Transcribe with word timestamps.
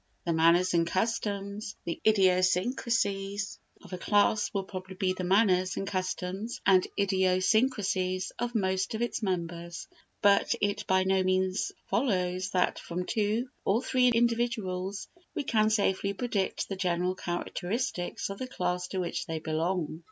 The 0.25 0.33
manners 0.33 0.73
and 0.73 0.87
customs, 0.87 1.75
the 1.85 2.01
idiosyncrasies 2.03 3.59
of 3.83 3.93
a 3.93 3.99
class 3.99 4.51
will 4.51 4.63
probably 4.63 4.95
be 4.95 5.13
the 5.13 5.23
manners 5.23 5.77
and 5.77 5.85
customs 5.87 6.59
and 6.65 6.87
idiosyncrasies 6.97 8.31
of 8.39 8.55
most 8.55 8.95
of 8.95 9.03
its 9.03 9.21
members; 9.21 9.87
but 10.23 10.55
it 10.59 10.87
by 10.87 11.03
no 11.03 11.21
means 11.21 11.71
follows 11.87 12.49
that 12.49 12.79
from 12.79 13.05
two 13.05 13.49
or 13.63 13.83
three 13.83 14.07
individuals 14.07 15.07
we 15.35 15.43
can 15.43 15.69
safely 15.69 16.13
predict 16.13 16.67
the 16.67 16.75
general 16.75 17.13
characteristics 17.13 18.31
of 18.31 18.39
the 18.39 18.47
class 18.47 18.87
to 18.87 18.97
which 19.01 19.27
they 19.27 19.37
belong. 19.37 19.99